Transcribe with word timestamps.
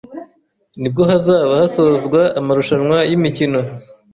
ni 0.79 0.87
bwo 0.91 1.03
hazaba 1.09 1.51
hasozwa 1.61 2.21
amarushanwa 2.39 2.97
y’imikino 3.09 3.59